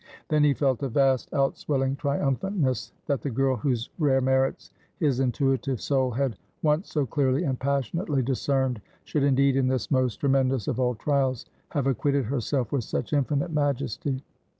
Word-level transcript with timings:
Then 0.29 0.43
he 0.43 0.55
felt 0.55 0.81
a 0.81 0.89
vast, 0.89 1.31
out 1.31 1.59
swelling 1.59 1.95
triumphantness, 1.95 2.91
that 3.05 3.21
the 3.21 3.29
girl 3.29 3.55
whose 3.57 3.91
rare 3.99 4.19
merits 4.19 4.71
his 4.97 5.19
intuitive 5.19 5.79
soul 5.79 6.09
had 6.09 6.35
once 6.63 6.89
so 6.91 7.05
clearly 7.05 7.43
and 7.43 7.59
passionately 7.59 8.23
discerned, 8.23 8.81
should 9.03 9.21
indeed, 9.21 9.55
in 9.55 9.67
this 9.67 9.91
most 9.91 10.15
tremendous 10.15 10.67
of 10.67 10.79
all 10.79 10.95
trials, 10.95 11.45
have 11.69 11.85
acquitted 11.85 12.25
herself 12.25 12.71
with 12.71 12.83
such 12.83 13.13
infinite 13.13 13.51
majesty. 13.51 14.23